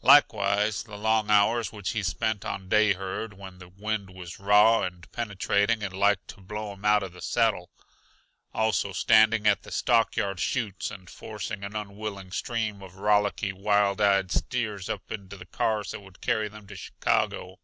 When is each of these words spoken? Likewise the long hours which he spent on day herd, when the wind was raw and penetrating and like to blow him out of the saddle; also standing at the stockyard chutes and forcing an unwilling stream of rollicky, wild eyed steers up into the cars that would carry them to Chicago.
Likewise 0.00 0.84
the 0.84 0.96
long 0.96 1.28
hours 1.28 1.72
which 1.72 1.90
he 1.90 2.02
spent 2.02 2.42
on 2.42 2.70
day 2.70 2.94
herd, 2.94 3.34
when 3.34 3.58
the 3.58 3.68
wind 3.68 4.08
was 4.08 4.38
raw 4.40 4.80
and 4.80 5.12
penetrating 5.12 5.82
and 5.82 5.92
like 5.92 6.26
to 6.28 6.40
blow 6.40 6.72
him 6.72 6.86
out 6.86 7.02
of 7.02 7.12
the 7.12 7.20
saddle; 7.20 7.68
also 8.54 8.94
standing 8.94 9.46
at 9.46 9.64
the 9.64 9.70
stockyard 9.70 10.40
chutes 10.40 10.90
and 10.90 11.10
forcing 11.10 11.64
an 11.64 11.76
unwilling 11.76 12.30
stream 12.30 12.80
of 12.82 12.96
rollicky, 12.96 13.52
wild 13.52 14.00
eyed 14.00 14.32
steers 14.32 14.88
up 14.88 15.12
into 15.12 15.36
the 15.36 15.44
cars 15.44 15.90
that 15.90 16.00
would 16.00 16.22
carry 16.22 16.48
them 16.48 16.66
to 16.66 16.74
Chicago. 16.74 17.58